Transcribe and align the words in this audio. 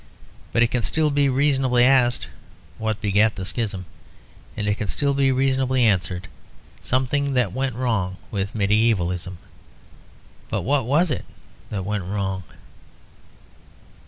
But 0.51 0.63
it 0.63 0.71
can 0.71 0.81
still 0.81 1.11
be 1.11 1.29
reasonably 1.29 1.83
asked 1.83 2.27
what 2.79 3.01
begat 3.01 3.35
the 3.35 3.45
schism; 3.45 3.85
and 4.57 4.67
it 4.67 4.73
can 4.73 4.87
still 4.87 5.13
be 5.13 5.31
reasonably 5.31 5.83
answered; 5.83 6.27
something 6.81 7.35
that 7.35 7.53
went 7.53 7.75
wrong 7.75 8.17
with 8.31 8.55
medievalism. 8.55 9.37
But 10.49 10.63
what 10.63 10.87
was 10.87 11.11
it 11.11 11.25
that 11.69 11.85
went 11.85 12.05
wrong? 12.05 12.45